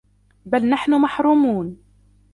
[0.45, 1.77] بَلْ نَحْنُ مَحْرُومُونَ